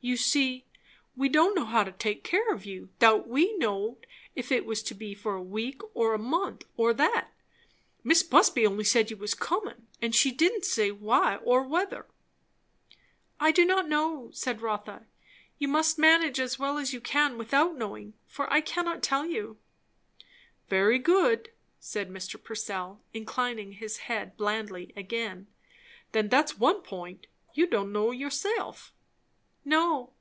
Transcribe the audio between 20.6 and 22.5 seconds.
"Very good!" said Mr.